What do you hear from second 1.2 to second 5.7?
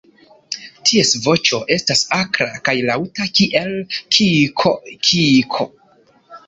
voĉo estas akra kaj laŭta, kiel kiik-kiik!!